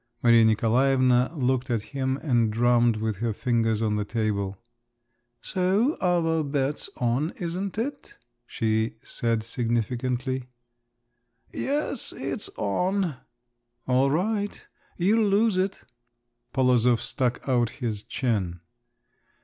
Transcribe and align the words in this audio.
Maria 0.23 0.43
Nikolaevna 0.43 1.31
looked 1.35 1.69
at 1.69 1.83
him 1.93 2.17
and 2.23 2.51
drummed 2.51 2.97
with 2.97 3.17
her 3.17 3.31
fingers 3.33 3.83
on 3.83 3.97
the 3.97 4.03
table. 4.03 4.57
"So 5.43 5.95
our 6.01 6.43
bet's 6.43 6.89
on, 6.97 7.33
isn't 7.35 7.77
it?" 7.77 8.17
she 8.47 8.95
said 9.03 9.43
significantly. 9.43 10.45
"Yes, 11.53 12.13
it's 12.13 12.49
on." 12.57 13.17
"All 13.87 14.09
right. 14.09 14.65
You'll 14.97 15.23
lose 15.27 15.55
it." 15.55 15.83
Polozov 16.51 16.99
stuck 16.99 17.39
out 17.47 17.69
his 17.69 18.01
chin. 18.01 18.59